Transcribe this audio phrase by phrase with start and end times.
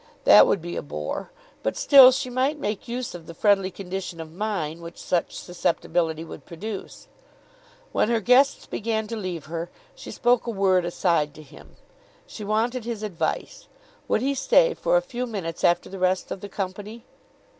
[0.23, 1.31] That would be a bore;
[1.61, 6.23] but still she might make use of the friendly condition of mind which such susceptibility
[6.23, 7.07] would produce.
[7.91, 11.75] When her guests began to leave her, she spoke a word aside to him.
[12.25, 13.67] She wanted his advice.
[14.07, 17.05] Would he stay for a few minutes after the rest of the company?